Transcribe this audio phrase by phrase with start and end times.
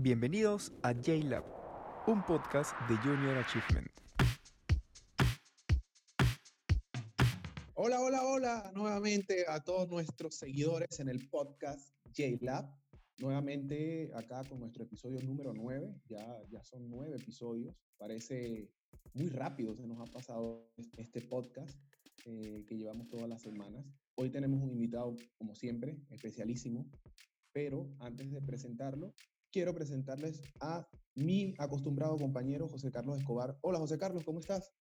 [0.00, 1.42] Bienvenidos a JLab,
[2.06, 3.90] un podcast de Junior Achievement.
[7.74, 12.72] Hola, hola, hola nuevamente a todos nuestros seguidores en el podcast JLab.
[13.18, 15.92] Nuevamente acá con nuestro episodio número 9.
[16.08, 17.74] Ya, ya son nueve episodios.
[17.96, 18.70] Parece
[19.14, 21.76] muy rápido se nos ha pasado este podcast
[22.24, 23.84] eh, que llevamos todas las semanas.
[24.14, 26.88] Hoy tenemos un invitado, como siempre, especialísimo.
[27.52, 29.12] Pero antes de presentarlo,
[29.50, 33.58] quiero presentarles a mi acostumbrado compañero José Carlos Escobar.
[33.62, 34.72] Hola José Carlos, ¿cómo estás?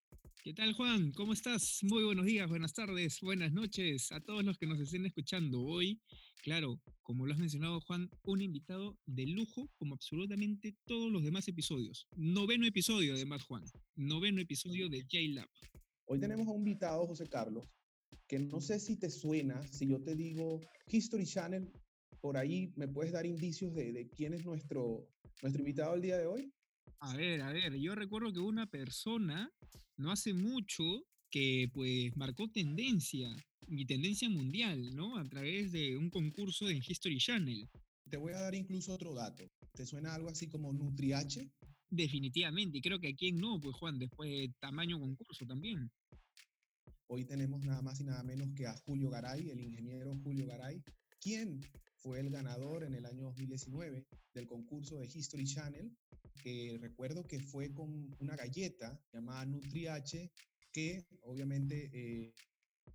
[0.43, 1.11] ¿Qué tal Juan?
[1.13, 1.79] ¿Cómo estás?
[1.83, 6.01] Muy buenos días, buenas tardes, buenas noches a todos los que nos estén escuchando hoy.
[6.43, 11.47] Claro, como lo has mencionado Juan, un invitado de lujo como absolutamente todos los demás
[11.47, 12.07] episodios.
[12.15, 13.63] Noveno episodio además Juan,
[13.95, 15.49] noveno episodio de J-Lab.
[16.05, 17.65] Hoy tenemos a un invitado, José Carlos,
[18.27, 21.69] que no sé si te suena, si yo te digo History Channel,
[22.21, 25.07] por ahí me puedes dar indicios de, de quién es nuestro,
[25.41, 26.53] nuestro invitado el día de hoy.
[26.99, 29.51] A ver, a ver, yo recuerdo que una persona
[29.97, 30.83] no hace mucho
[31.29, 33.29] que pues marcó tendencia
[33.67, 35.17] y tendencia mundial, ¿no?
[35.17, 37.69] A través de un concurso de History Channel.
[38.09, 39.43] Te voy a dar incluso otro dato.
[39.73, 41.51] ¿Te suena algo así como NutriH?
[41.89, 45.89] Definitivamente, y creo que a quién no, pues Juan, después de tamaño concurso también.
[47.07, 50.83] Hoy tenemos nada más y nada menos que a Julio Garay, el ingeniero Julio Garay,
[51.21, 51.61] quien
[51.97, 55.91] fue el ganador en el año 2019 del concurso de History Channel,
[56.41, 60.31] que recuerdo que fue con una galleta llamada NutriH,
[60.71, 62.33] que obviamente eh,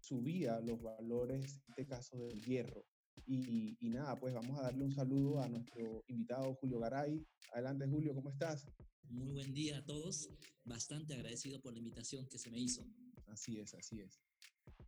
[0.00, 2.86] subía los valores, en este caso del hierro.
[3.26, 7.24] Y, y, nada, pues vamos a darle un saludo a nuestro invitado Julio Garay.
[7.52, 8.66] Adelante Julio, ¿cómo estás?
[9.08, 10.30] Muy buen día a todos,
[10.64, 12.86] bastante agradecido por la invitación que se me hizo.
[13.26, 14.20] Así es, así es.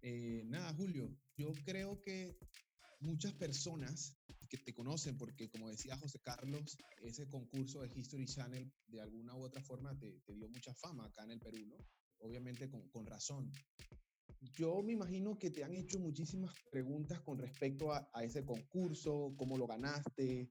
[0.03, 2.37] Eh, nada, Julio, yo creo que
[3.05, 4.17] muchas personas
[4.49, 9.35] que te conocen, porque como decía José Carlos, ese concurso de History Channel de alguna
[9.35, 11.77] u otra forma te, dio mucha fama acá en el Perú, ¿no?
[12.19, 13.51] Obviamente con, con, razón.
[14.53, 19.35] Yo me imagino que te han hecho muchísimas preguntas con respecto a, a ese concurso,
[19.37, 20.51] cómo lo ganaste,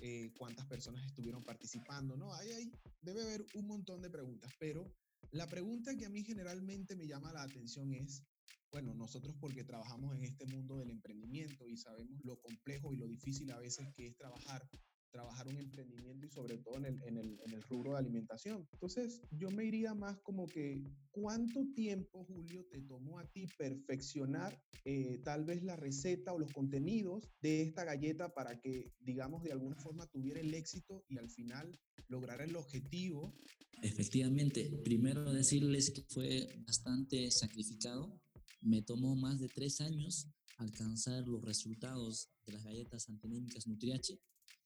[0.00, 2.32] eh, cuántas personas estuvieron participando, ¿no?
[2.34, 4.94] Ahí, ahí debe haber un montón de preguntas, pero
[5.32, 8.22] la pregunta que a mí generalmente me llama la atención es,
[8.70, 13.06] bueno, nosotros porque trabajamos en este mundo del emprendimiento y sabemos lo complejo y lo
[13.06, 14.68] difícil a veces que es trabajar,
[15.10, 18.68] trabajar un emprendimiento y sobre todo en el, en el, en el rubro de alimentación.
[18.72, 24.60] Entonces, yo me iría más como que, ¿cuánto tiempo, Julio, te tomó a ti perfeccionar
[24.84, 29.52] eh, tal vez la receta o los contenidos de esta galleta para que, digamos, de
[29.52, 33.34] alguna forma tuviera el éxito y al final lograr el objetivo?
[33.82, 38.20] Efectivamente, primero decirles que fue bastante sacrificado
[38.60, 44.20] me tomó más de tres años alcanzar los resultados de las galletas antianémicas Nutriache.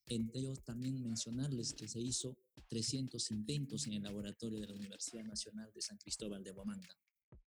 [0.06, 2.36] Entre ellos también mencionarles que se hizo
[2.68, 6.96] 300 intentos en el laboratorio de la Universidad Nacional de San Cristóbal de Bomanda.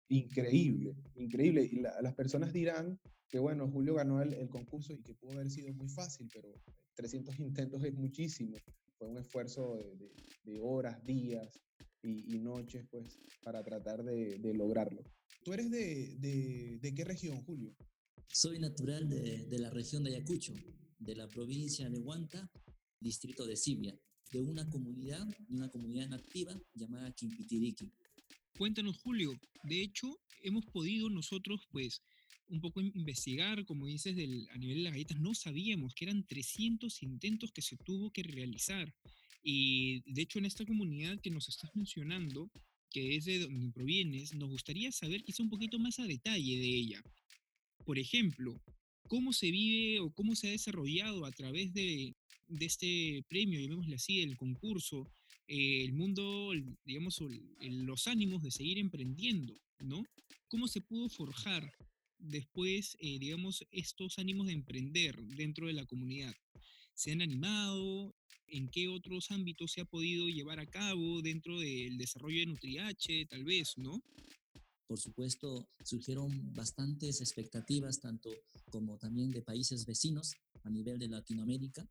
[0.08, 1.68] Increíble, increíble.
[1.70, 2.98] Y la, las personas dirán
[3.28, 6.52] que, bueno, Julio ganó el, concurso y que pudo haber sido muy fácil, pero
[6.94, 8.56] 300 intentos es muchísimo.
[8.98, 9.76] Fue un esfuerzo
[10.44, 11.60] de, horas, días
[12.02, 15.04] y, noches, pues, para tratar de lograrlo.
[15.42, 17.74] ¿Tú eres de, de, de, qué región, Julio?
[18.28, 20.54] Soy natural de, de, la región de Ayacucho,
[20.98, 22.50] de la provincia de Huanta,
[23.00, 23.98] distrito de Sibia,
[24.32, 27.90] de una comunidad, una comunidad nativa llamada Quimpitiriqui.
[28.58, 29.32] Cuéntanos, Julio.
[29.64, 32.02] De hecho, hemos podido nosotros, pues,
[32.48, 36.26] un poco investigar, como dices, del, a nivel de las galletas, no sabíamos que eran
[36.26, 38.92] 300 intentos que se tuvo que realizar.
[39.42, 42.50] Y de hecho, en esta comunidad que nos estás mencionando,
[42.90, 46.66] que es de donde provienes, nos gustaría saber quizá un poquito más a detalle de
[46.66, 47.02] ella.
[47.84, 48.60] Por ejemplo,
[49.08, 52.14] cómo se vive o cómo se ha desarrollado a través de,
[52.48, 55.10] de este premio, llamémosle así, el concurso,
[55.46, 56.52] eh, el mundo,
[56.84, 57.20] digamos,
[57.58, 60.04] los ánimos de seguir emprendiendo, ¿no?
[60.48, 61.72] ¿Cómo se pudo forjar
[62.18, 66.34] después, eh, digamos, estos ánimos de emprender dentro de la comunidad?
[67.00, 68.14] ¿Se han animado?
[68.48, 73.26] en qué otros ámbitos se ha podido llevar a cabo dentro del desarrollo de NutriH,
[73.26, 74.02] tal vez, ¿no?
[74.86, 78.28] Por supuesto, surgieron bastantes expectativas, tanto
[78.70, 81.88] como también de países vecinos a nivel de Latinoamérica.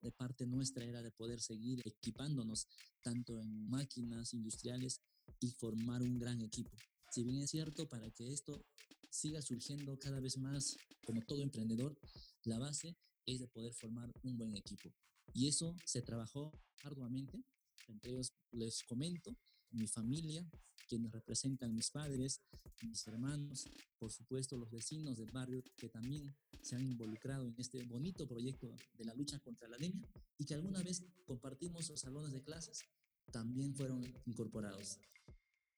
[0.00, 2.68] De parte nuestra era de poder seguir equipándonos
[3.02, 5.02] tanto en máquinas industriales
[5.40, 6.74] y formar un gran equipo.
[7.10, 8.64] Si bien es cierto, para que esto
[9.10, 11.98] siga surgiendo cada vez más, como todo emprendedor,
[12.44, 12.96] la base
[13.32, 14.92] es de poder formar un buen equipo.
[15.34, 16.52] Y eso se trabajó
[16.82, 17.42] arduamente.
[17.88, 19.36] Entre ellos les comento,
[19.70, 20.48] mi familia,
[20.88, 22.40] quienes representan mis padres,
[22.82, 27.82] mis hermanos, por supuesto los vecinos del barrio que también se han involucrado en este
[27.84, 30.08] bonito proyecto de la lucha contra la anemia
[30.38, 32.84] y que alguna vez compartimos los salones de clases,
[33.30, 34.98] también fueron incorporados.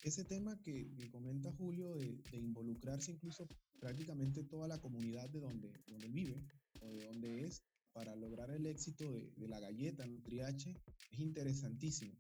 [0.02, 3.46] Ese tema que, comenta Julio de, involucrarse incluso
[3.80, 6.40] prácticamente toda la comunidad de donde, donde vive
[6.80, 7.62] o de donde es
[7.92, 10.74] para lograr el éxito de, de la galleta Nutriache
[11.10, 12.14] es interesantísimo.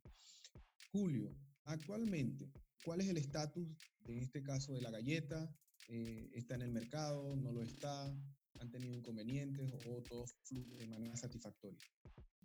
[0.92, 2.50] Julio, actualmente,
[2.84, 3.68] ¿cuál es el estatus
[4.04, 5.54] en este caso de la galleta?
[5.88, 7.36] Eh, ¿Está en el mercado?
[7.36, 8.16] ¿No lo está?
[8.58, 11.80] ¿Han tenido inconvenientes o todo fluye de manera satisfactoria?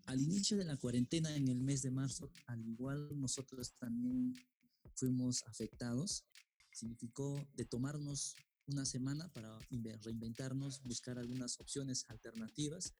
[0.05, 4.33] Al inicio de la cuarentena en el mes de marzo, al igual nosotros también
[4.95, 6.25] fuimos afectados.
[6.71, 8.35] Significó de tomarnos
[8.67, 9.57] una semana para
[10.01, 12.93] reinventarnos, buscar algunas opciones alternativas.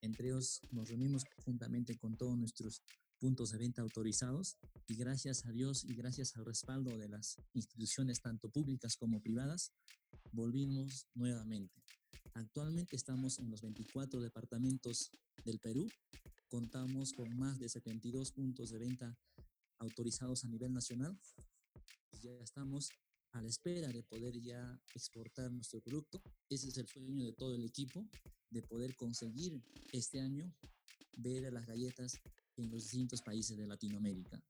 [0.00, 2.82] Entre ellos nos reunimos juntamente con todos nuestros
[3.18, 4.56] puntos de venta autorizados
[4.86, 9.72] y gracias a Dios y gracias al respaldo de las instituciones tanto públicas como privadas,
[10.32, 11.82] volvimos nuevamente.
[12.34, 15.10] Actualmente estamos en los 24 departamentos
[15.44, 15.88] del Perú,
[16.48, 19.18] contamos con más de 72 puntos de venta
[19.78, 21.18] autorizados a nivel nacional
[22.12, 22.90] y ya estamos
[23.38, 26.20] a la espera de poder ya exportar nuestro producto.
[26.48, 28.04] Ese es el sueño de todo el equipo,
[28.50, 29.62] de poder conseguir
[29.92, 30.52] este año
[31.16, 32.20] ver las galletas
[32.56, 34.42] en los distintos países de Latinoamérica.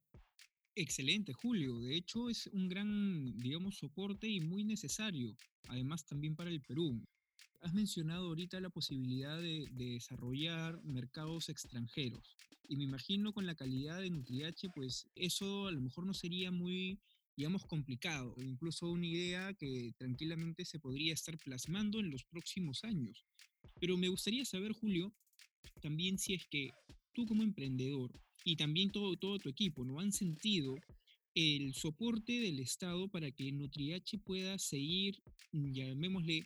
[0.75, 1.79] Excelente, Julio.
[1.79, 5.35] De hecho, es un gran, digamos, soporte y muy necesario,
[5.67, 6.99] además también para el Perú.
[7.61, 12.37] Has mencionado ahorita la posibilidad de, desarrollar mercados extranjeros
[12.67, 16.51] y me imagino con la calidad de Nutriache, pues eso a lo mejor no sería
[16.51, 16.99] muy,
[17.39, 23.23] digamos, complicado, incluso una idea que tranquilamente se podría estar plasmando en los próximos años.
[23.79, 25.15] Pero me gustaría saber, Julio,
[25.81, 26.71] también si es que
[27.13, 28.11] tú como emprendedor
[28.43, 30.01] y también todo, todo tu equipo, ¿no?
[30.01, 30.75] Han sentido
[31.33, 36.45] el soporte del Estado para que Nutriache pueda seguir, llamémosle,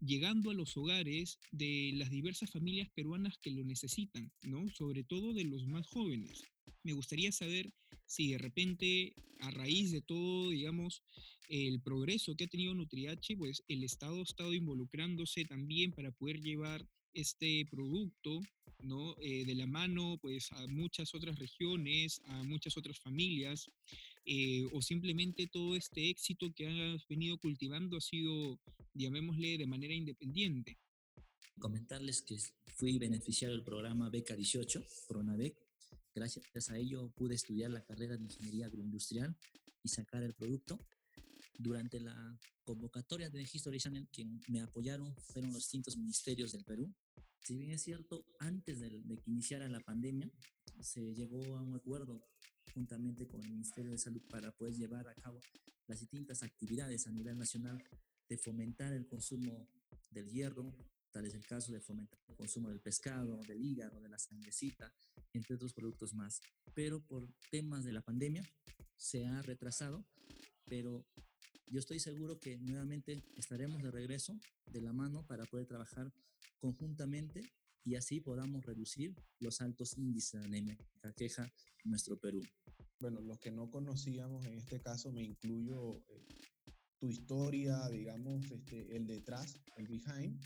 [0.00, 4.68] llegando a los hogares de las diversas familias peruanas que lo necesitan, ¿no?
[4.70, 6.42] Sobre todo de los más jóvenes.
[6.82, 7.72] Me gustaría saber
[8.06, 11.02] si de repente, a raíz de todo, digamos,
[11.48, 16.40] el progreso que ha tenido Nutriache, pues el Estado ha estado involucrándose también para poder
[16.40, 18.40] llevar este producto,
[18.80, 19.14] ¿no?
[19.20, 23.70] Eh, de la mano, pues, a muchas otras regiones, a muchas otras familias,
[24.24, 28.60] eh, o simplemente todo este éxito que has venido cultivando ha sido,
[28.94, 30.78] llamémosle, de manera independiente.
[31.58, 32.38] Comentarles que
[32.76, 35.71] fui beneficiario del programa Beca 18, PRONAVEC.
[36.14, 39.34] Gracias a ello pude estudiar la carrera de Ingeniería Agroindustrial
[39.82, 40.78] y sacar el producto.
[41.58, 46.92] Durante la convocatoria de History Channel, quien me apoyaron fueron los distintos ministerios del Perú.
[47.40, 50.30] Si bien es cierto, antes de, de que iniciara la pandemia,
[50.80, 52.26] se llegó a un acuerdo
[52.74, 55.40] juntamente con el Ministerio de Salud para poder llevar a cabo
[55.86, 57.82] las distintas actividades a nivel nacional
[58.28, 59.68] de fomentar el consumo
[60.10, 60.74] del hierro,
[61.12, 64.92] tal es el caso de fomentar el consumo del pescado, del hígado, de la sangrecita,
[65.32, 66.40] entre otros productos más.
[66.74, 68.42] Pero por temas de la pandemia
[68.96, 70.04] se ha retrasado,
[70.64, 71.06] pero
[71.66, 76.12] yo estoy seguro que nuevamente estaremos de regreso de la mano para poder trabajar
[76.60, 77.42] conjuntamente
[77.84, 81.52] y así podamos reducir los altos índices de anemia que aqueja
[81.84, 82.40] nuestro Perú.
[83.00, 86.24] Bueno, los que no conocíamos, en este caso me incluyo eh,
[87.00, 90.40] tu historia, digamos, este, el detrás, el behind.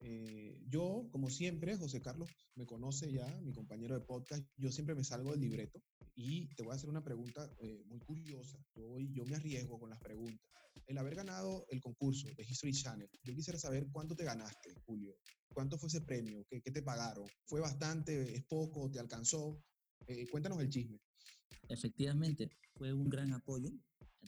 [0.00, 4.94] Eh, yo, como siempre, José Carlos me conoce ya, mi compañero de podcast, yo siempre
[4.94, 5.80] me salgo del libreto
[6.14, 8.58] y te voy a hacer una pregunta eh, muy curiosa.
[8.74, 10.46] Yo, yo me arriesgo con las preguntas.
[10.86, 15.16] El haber ganado el concurso de History Channel, yo quisiera saber cuánto te ganaste, Julio.
[15.52, 16.44] ¿Cuánto fue ese premio?
[16.48, 17.26] ¿Qué, qué te pagaron?
[17.46, 18.36] ¿Fue bastante?
[18.36, 18.90] ¿Es poco?
[18.90, 19.62] ¿Te alcanzó?
[20.30, 21.00] cuéntanos el chisme.
[21.68, 23.70] Efectivamente, fue un gran apoyo,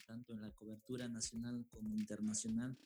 [0.06, 2.76] tanto en la cobertura nacional como internacional,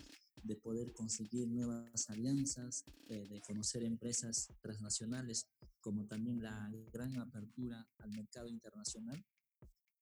[0.42, 5.46] de poder conseguir nuevas alianzas, eh, de conocer empresas transnacionales,
[5.80, 9.24] como también la gran apertura al mercado internacional.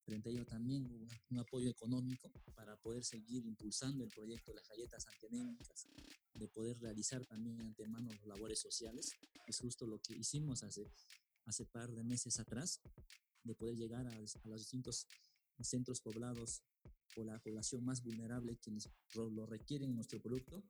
[0.05, 4.57] Frente a ello también hubo un apoyo económico para poder seguir impulsando el proyecto de
[4.57, 5.87] las galletas antianémicas,
[6.35, 9.13] de poder realizar también antemano las labores sociales.
[9.47, 10.91] Es justo lo que hicimos hace,
[11.45, 12.81] hace par de meses atrás,
[13.45, 15.07] de poder llegar a, los distintos
[15.61, 16.63] centros poblados
[17.17, 20.63] o la población más vulnerable quienes lo requieren en nuestro producto.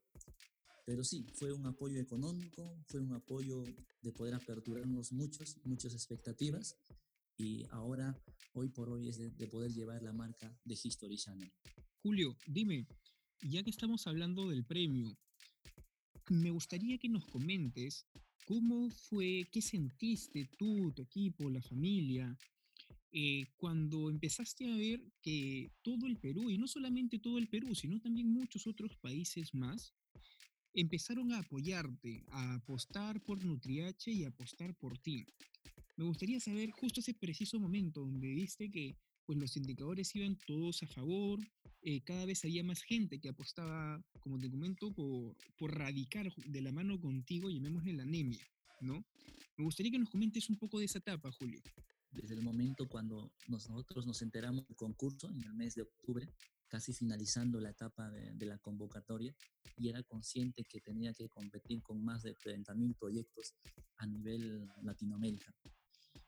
[0.87, 3.62] Pero sí, fue un apoyo económico, fue un apoyo
[4.02, 6.76] de poder aperturarnos muchos, muchas expectativas
[7.37, 8.19] y ahora,
[8.55, 11.52] hoy por hoy, es de, de poder llevar la marca de History Channel.
[12.02, 12.87] Julio, dime,
[13.43, 15.17] ya que estamos hablando del premio,
[16.29, 18.07] me gustaría que nos comentes
[18.47, 22.37] cómo fue, qué sentiste tú, tu equipo, la familia,
[23.12, 27.75] eh, cuando empezaste a ver que todo el Perú, y no solamente todo el Perú,
[27.75, 29.95] sino también muchos otros países más,
[30.75, 35.26] empezaron a apoyarte, a apostar por Nutriache y apostar por ti.
[35.97, 40.83] me gustaría saber justo ese preciso momento donde viste que pues los indicadores iban todos
[40.83, 41.40] a favor,
[41.83, 46.61] eh, cada vez había más gente que apostaba, como te comento, por, por radicar de
[46.61, 48.47] la mano contigo, llamémosle la anemia,
[48.81, 49.05] ¿no?
[49.57, 51.61] Me gustaría que nos comentes un poco de esa etapa, Julio.
[52.12, 56.29] Desde el momento cuando nosotros nos enteramos del concurso, en el mes de octubre,
[56.69, 59.35] casi finalizando la etapa de, de la convocatoria,
[59.76, 63.55] y era consciente que tenía que competir con más de 30.000 proyectos
[63.99, 65.55] a nivel Latinoamérica.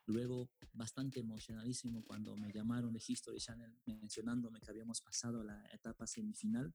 [0.06, 5.64] Luego, bastante emocionadísimo cuando me llamaron de History Channel mencionándome que habíamos pasado a la
[5.72, 6.74] etapa semifinal,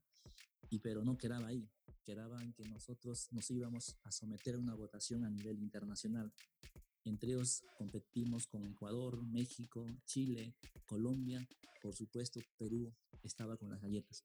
[0.70, 1.68] y pero no quedaba ahí,
[2.04, 6.32] quedaba en que nosotros nos íbamos a someter a una votación a nivel internacional.
[7.08, 11.46] Entre ellos competimos con Ecuador, México, Chile, Colombia,
[11.80, 14.24] por supuesto Perú estaba con las galletas.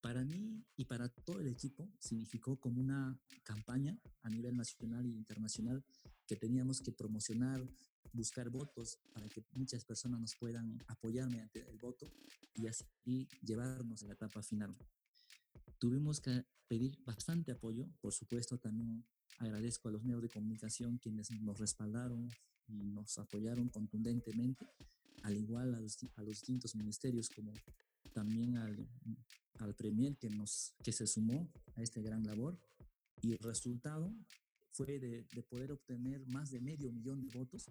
[0.00, 5.10] Para mí y para todo el equipo significó como una campaña a nivel nacional e
[5.10, 5.84] internacional
[6.26, 7.62] que teníamos que promocionar,
[8.14, 12.10] buscar votos para que muchas personas nos puedan apoyar mediante el voto
[12.54, 14.74] y así llevarnos a la etapa final.
[15.78, 19.04] Tuvimos que pedir bastante apoyo, por supuesto también
[19.40, 22.28] agradezco a los medios de comunicación quienes nos respaldaron
[22.68, 24.66] y nos apoyaron contundentemente,
[25.22, 27.52] al igual a los, a los distintos ministerios como
[28.12, 28.88] también al,
[29.58, 32.56] al Premier que, nos, que se sumó a esta gran labor
[33.22, 34.14] y el resultado
[34.72, 37.68] fue de, de poder obtener más de medio millón de votos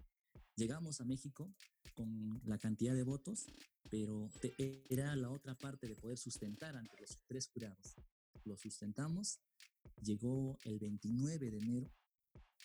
[0.60, 1.50] Llegamos a México
[1.94, 3.46] con la cantidad de votos,
[3.88, 4.28] pero
[4.90, 7.96] era la otra parte de poder sustentar ante los tres jurados.
[8.44, 9.40] Lo sustentamos,
[10.02, 11.90] llegó el 29 de enero,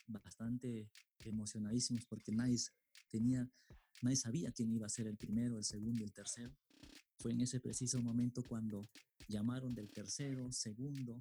[0.07, 0.89] bastante
[1.19, 2.57] emocionadísimos porque nadie,
[3.09, 3.49] tenía,
[4.01, 6.55] nadie sabía quién iba a ser el primero, el segundo y el tercero.
[7.17, 8.81] Fue en ese preciso momento cuando
[9.27, 11.17] llamaron del tercero, segundo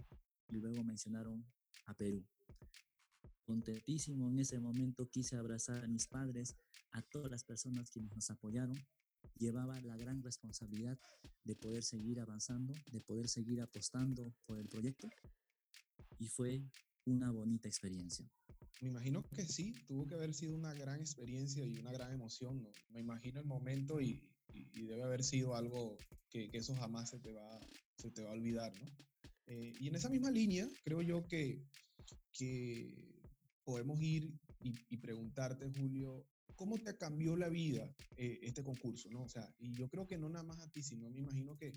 [0.48, 1.44] y luego mencionaron
[1.86, 2.24] a Perú
[3.44, 6.56] contentísimo en ese momento, quise abrazar a mis padres,
[6.92, 8.76] a todas las personas que nos apoyaron.
[9.36, 10.98] Llevaba la gran responsabilidad
[11.44, 15.08] de poder seguir avanzando, de poder seguir apostando por el proyecto
[16.18, 16.62] y fue
[17.04, 18.28] una bonita experiencia.
[18.80, 22.62] Me imagino que sí, tuvo que haber sido una gran experiencia y una gran emoción.
[22.62, 22.70] ¿no?
[22.90, 24.20] Me imagino el momento y,
[24.72, 25.96] debe haber sido algo
[26.30, 27.58] que, que, eso jamás se te va,
[27.96, 28.72] se te va a olvidar.
[28.78, 28.86] ¿no?
[29.46, 31.62] Eh, y en esa misma línea, creo yo que,
[32.32, 33.22] que
[33.64, 39.10] podemos ir y, preguntarte, Julio, ¿cómo te cambió la vida eh, este concurso?
[39.10, 39.22] ¿no?
[39.22, 41.72] O sea, y yo creo que no nada más a ti, sino me imagino que,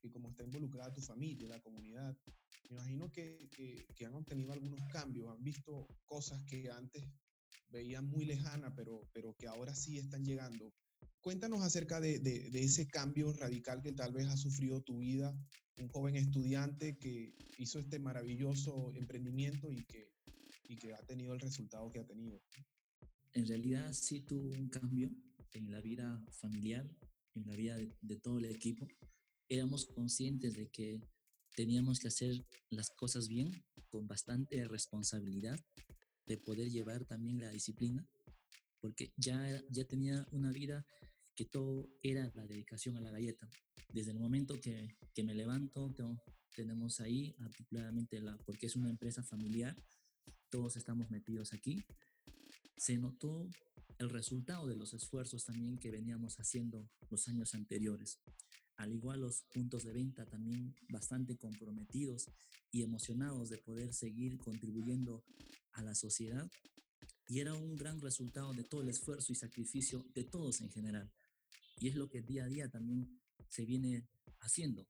[0.00, 2.16] que como está involucrada tu familia, la comunidad,
[2.72, 7.04] me imagino que, que, que, han obtenido algunos cambios, han visto cosas que antes
[7.68, 10.72] veían muy lejanas, pero, pero que ahora sí están llegando.
[11.20, 15.36] Cuéntanos acerca de, de, de, ese cambio radical que tal vez ha sufrido tu vida,
[15.76, 20.12] un joven estudiante que hizo este maravilloso emprendimiento y que
[20.72, 22.40] y que ha tenido el resultado que ha tenido.
[23.34, 25.10] En realidad sí tuvo un cambio
[25.52, 26.88] en la vida familiar,
[27.34, 28.88] en la vida de, todo el equipo.
[29.48, 31.00] Éramos conscientes de que
[31.54, 35.60] teníamos que hacer las cosas bien, con bastante responsabilidad,
[36.26, 38.06] de poder llevar también la disciplina,
[38.80, 40.84] porque ya, ya tenía una vida
[41.34, 43.48] que todo era la dedicación a la galleta.
[43.92, 45.94] Desde el momento que, que me levanto,
[46.54, 49.76] tenemos ahí articuladamente la, porque es una empresa familiar,
[50.50, 51.82] todos estamos metidos aquí,
[52.76, 53.48] se notó
[53.98, 58.18] el resultado de los esfuerzos también que veníamos haciendo los años anteriores.
[58.82, 62.28] Al igual los puntos de venta también bastante comprometidos
[62.72, 65.22] y emocionados de poder seguir contribuyendo
[65.70, 66.50] a la sociedad.
[67.28, 71.08] Y era un gran resultado de todo el esfuerzo y sacrificio de todos en general.
[71.78, 74.08] Y es lo que día a día también se viene
[74.40, 74.88] haciendo.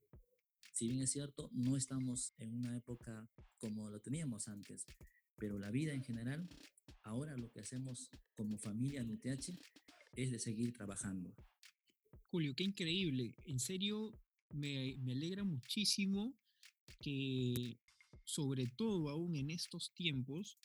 [0.73, 4.87] Si bien es cierto, no estamos en una época como lo teníamos antes,
[5.37, 6.49] pero la vida en general,
[7.03, 9.51] ahora lo que hacemos como familia en UTH
[10.15, 11.35] es de seguir trabajando.
[12.33, 13.35] Julio, qué increíble.
[13.45, 14.11] En serio,
[14.49, 16.33] me, me alegra muchísimo
[16.99, 17.77] que,
[18.23, 20.57] sobre todo aún en estos tiempos,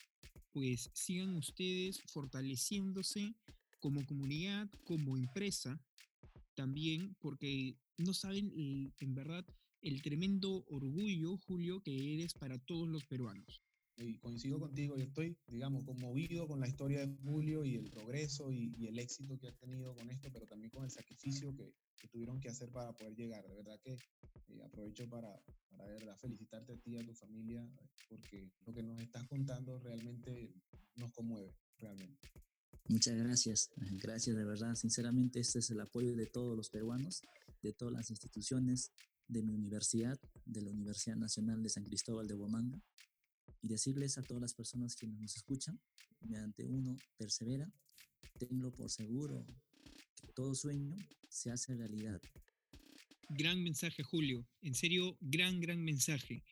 [0.54, 3.34] pues sigan ustedes fortaleciéndose
[3.80, 5.78] como comunidad, como empresa,
[6.54, 8.50] también, porque no saben
[8.98, 9.44] en verdad
[9.82, 13.60] el tremendo orgullo, Julio, que eres para todos los peruanos
[13.98, 18.52] y coincido contigo, yo estoy, digamos, conmovido con la historia de Julio y el progreso
[18.52, 21.74] y, y el éxito que ha tenido con esto, pero también con el sacrificio que,
[21.96, 23.46] que tuvieron que hacer para poder llegar.
[23.46, 25.40] De verdad que eh, aprovecho para,
[25.76, 27.68] para verdad, felicitarte a ti y a tu familia,
[28.08, 30.54] porque lo que nos estás contando realmente
[30.96, 32.28] nos conmueve, realmente.
[32.88, 34.74] Muchas gracias, gracias de verdad.
[34.74, 37.22] Sinceramente, este es el apoyo de todos los peruanos,
[37.62, 38.92] de todas las instituciones,
[39.26, 42.80] de mi universidad, de la Universidad Nacional de San Cristóbal de Huamanga,
[43.62, 45.80] y decirles a todas las personas que nos escuchan,
[46.20, 47.70] mediante uno, persevera,
[48.38, 49.44] tenlo por seguro
[50.20, 50.96] que todo sueño
[51.28, 52.20] se hace realidad.
[53.30, 54.46] Gran mensaje, Julio.
[54.62, 56.42] En serio, gran, gran mensaje.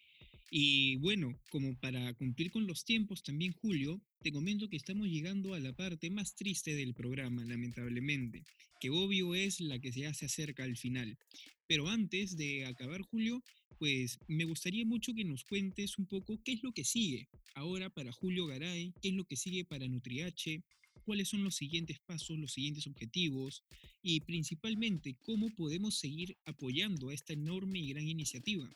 [0.51, 5.55] Y bueno, como para cumplir con los tiempos también, Julio, te comento que estamos llegando
[5.55, 8.45] a la parte más triste del programa, lamentablemente,
[8.81, 11.19] que obvio es la que se hace acerca al final.
[11.67, 13.43] Pero antes de acabar, Julio,
[13.78, 17.90] pues me gustaría mucho que nos cuentes un poco qué es lo que sigue ahora
[17.90, 20.64] para Julio Garay, qué es lo que sigue para Nutriache,
[21.04, 23.64] cuáles son los siguientes pasos, los siguientes objetivos
[24.02, 28.68] y principalmente cómo podemos seguir apoyando a esta enorme y gran iniciativa.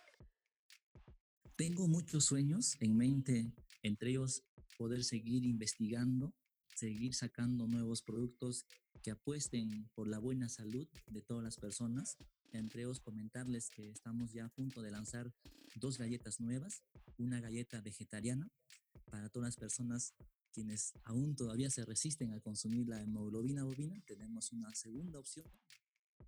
[1.57, 3.53] Tengo muchos sueños en mente,
[3.83, 4.43] entre ellos
[4.79, 6.35] poder seguir investigando,
[6.75, 8.65] seguir sacando nuevos productos
[9.03, 12.17] que apuesten por la buena salud de todas las personas.
[12.53, 15.33] Entre ellos comentarles que estamos ya a punto de lanzar
[15.77, 16.83] dos galletas nuevas,
[17.19, 18.51] una galleta vegetariana
[19.11, 20.15] para todas las personas
[20.53, 25.47] quienes aún todavía se resisten a consumir la hemoglobina bovina, tenemos una segunda opción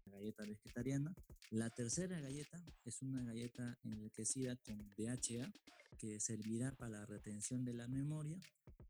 [0.06, 1.14] galleta vegetariana.
[1.50, 5.52] La tercera galleta es una galleta enriquecida con DHA
[5.98, 8.38] que servirá para la retención de la memoria.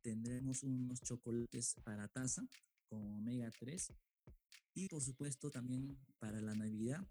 [0.03, 2.47] Tendremos unos chocolates para taza
[2.89, 3.93] con omega 3
[4.75, 7.07] y por supuesto también para la Navidad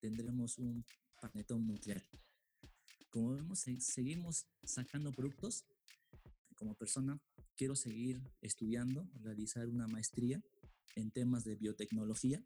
[0.00, 0.84] tendremos un
[1.20, 2.02] panetón nuclear.
[3.10, 5.64] Como vemos, seguimos sacando productos.
[6.56, 7.20] Como persona,
[7.56, 10.42] quiero seguir estudiando, realizar una maestría
[10.96, 12.42] en temas de biotecnología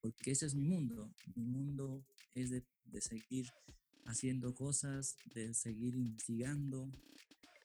[0.00, 1.14] porque ese es mi mundo.
[1.34, 2.04] Mi mundo
[2.34, 2.64] es de,
[3.00, 3.50] seguir
[4.06, 6.90] haciendo cosas, de seguir investigando,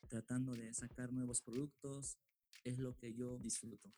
[0.09, 2.17] tratando de sacar nuevos productos.
[2.63, 3.93] Es lo que yo disfruto.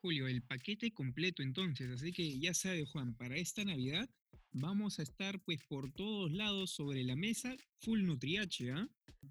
[0.00, 4.08] Julio, el paquete completo entonces, así que ya sabe Juan, para esta Navidad
[4.52, 8.88] vamos a estar pues por todos lados sobre la mesa full Nutriache, ¿ah?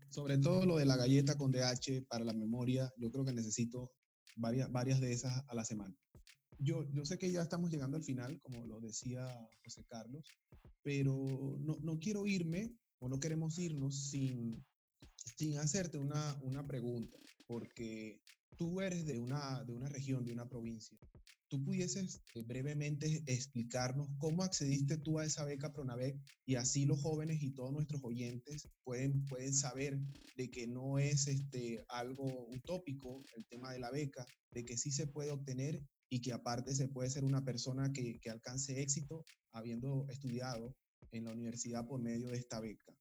[0.09, 3.91] Sobre todo lo de la galleta con DH para la memoria, yo creo que necesito
[4.35, 5.95] varias, varias de esas a la semana
[6.59, 9.27] yo, yo sé que ya estamos llegando al final, como lo decía
[9.63, 10.27] José Carlos,
[10.83, 14.65] pero no, no quiero irme o no queremos irnos sin,
[15.37, 18.21] sin hacerte una, una pregunta, porque
[18.55, 20.97] tú eres de una, de una región, de una provincia.
[21.49, 27.01] ¿Tú pudieses eh, brevemente explicarnos cómo accediste tú a esa beca Pronavec y así los
[27.01, 29.97] jóvenes y todos nuestros oyentes pueden, pueden saber
[30.35, 34.91] de que no es este, algo utópico el tema de la beca, de que sí
[34.91, 39.23] se puede obtener y que aparte se puede ser una persona que, que alcance éxito
[39.53, 40.75] habiendo estudiado
[41.11, 42.93] en la universidad por medio de esta beca.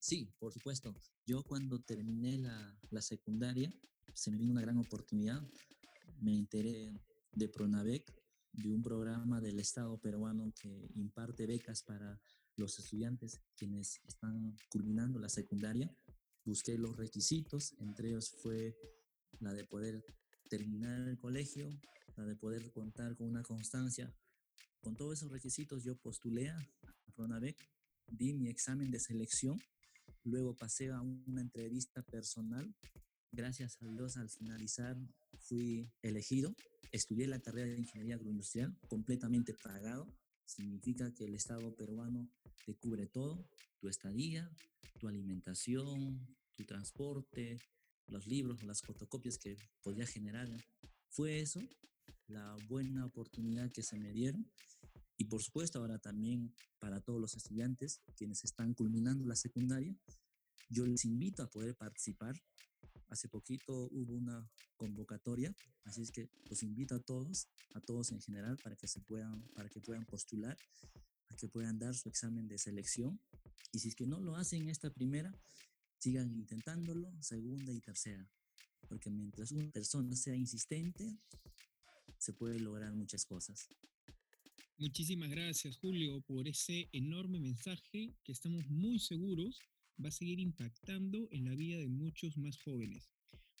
[0.00, 0.94] Sí, por supuesto.
[1.26, 3.72] Yo cuando terminé la, la secundaria,
[4.14, 5.42] se me vino una gran oportunidad.
[6.20, 6.92] Me enteré
[7.32, 8.12] de Pronavec,
[8.52, 12.20] de un programa del Estado peruano que imparte becas para
[12.56, 15.94] los estudiantes quienes están culminando la secundaria.
[16.44, 18.76] Busqué los requisitos, entre ellos fue
[19.40, 20.04] la de poder
[20.48, 21.68] terminar el colegio,
[22.16, 24.12] de poder contar con una constancia.
[24.80, 26.58] Con todos esos requisitos yo postulé a
[27.14, 27.56] Pronavec,
[28.06, 29.60] di mi examen de selección,
[30.24, 32.74] luego pasé a una entrevista personal.
[33.32, 34.96] Gracias a Dios al finalizar
[35.38, 36.54] fui elegido.
[36.92, 40.06] Estudié la carrera de Ingeniería Agroindustrial completamente pagado.
[40.46, 42.28] Significa que el Estado peruano
[42.64, 43.46] te cubre todo,
[43.80, 44.50] tu estadía,
[44.98, 47.58] tu alimentación, tu transporte,
[48.06, 50.48] los libros, las fotocopias que podía generar.
[51.10, 51.60] Fue eso
[52.28, 54.50] la buena oportunidad que se me dieron.
[55.16, 59.94] Y por supuesto ahora también para todos los estudiantes quienes están culminando la secundaria,
[60.70, 62.40] yo les invito a poder participar.
[63.08, 68.20] Hace poquito hubo una convocatoria, así es que los invito a todos, a todos en
[68.20, 70.56] general, para que se puedan, para que puedan postular,
[71.26, 73.18] para que puedan dar su examen de selección.
[73.72, 75.34] Y si es que no lo hacen esta primera,
[75.98, 78.28] sigan intentándolo, segunda y tercera.
[78.88, 81.18] Porque mientras una persona sea insistente,
[82.18, 83.68] se puede lograr muchas cosas.
[84.76, 89.58] Muchísimas gracias, Julio, por ese enorme mensaje que estamos muy seguros
[90.02, 93.10] va a seguir impactando en la vida de muchos más jóvenes.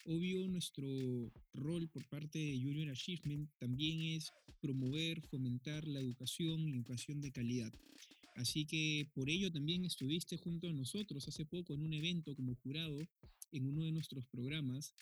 [0.04, 0.86] Obvio, nuestro
[1.52, 7.32] rol por parte de Junior Achievement también es promover, fomentar la educación y educación de
[7.32, 7.72] calidad.
[8.36, 12.54] Así que por ello también estuviste junto a nosotros hace poco en un evento como
[12.54, 13.00] jurado
[13.52, 14.94] en uno de nuestros programas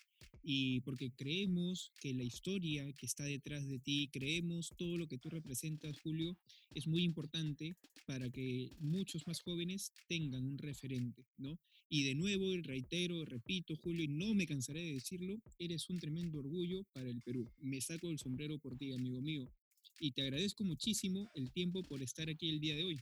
[0.48, 5.18] y porque creemos que la historia que está detrás de ti, creemos todo lo que
[5.18, 6.36] tú representas, Julio,
[6.70, 11.58] es muy importante para que muchos más jóvenes tengan un referente, ¿no?
[11.88, 15.98] Y de nuevo, y reitero, repito, Julio, y no me cansaré de decirlo, eres un
[15.98, 17.50] tremendo orgullo para el Perú.
[17.58, 19.50] Me saco el sombrero por ti, amigo mío.
[19.98, 23.00] Y te agradezco muchísimo el tiempo por estar aquí el día de hoy.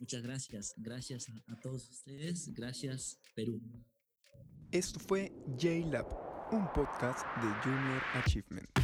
[0.00, 0.74] Muchas gracias.
[0.76, 2.52] Gracias a, todos ustedes.
[2.52, 3.62] Gracias, Perú.
[4.72, 8.83] Esto fue J-Lab un podcast de Junior Achievement.